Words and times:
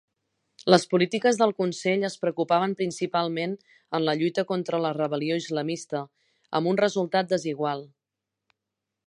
Les 0.73 0.83
polítiques 0.93 1.35
del 1.41 1.51
consell 1.59 2.05
es 2.09 2.15
preocupaven 2.23 2.73
principalment 2.79 3.53
en 3.99 4.07
la 4.07 4.17
lluita 4.23 4.45
contra 4.53 4.81
la 4.87 4.95
rebel·lió 4.99 5.39
islamista, 5.43 6.03
amb 6.61 6.73
un 6.75 6.83
resultat 6.85 7.33
desigual. 7.37 7.87